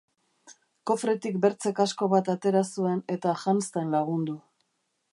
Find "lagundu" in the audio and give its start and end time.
3.99-4.39